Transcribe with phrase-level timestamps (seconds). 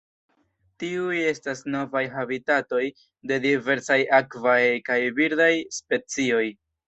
[0.83, 2.81] Tiuj estas novaj habitatoj
[3.31, 4.59] de diversaj akvaj
[4.91, 6.43] kaj birdaj specioj.